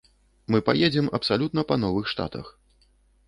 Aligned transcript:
Мы 0.55 0.61
паедзем 0.69 1.09
абсалютна 1.17 1.65
па 1.71 1.75
новых 1.83 2.09
штатах. 2.13 2.49